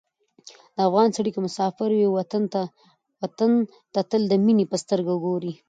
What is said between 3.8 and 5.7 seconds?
ته تل د مینې په سترګه ګوري.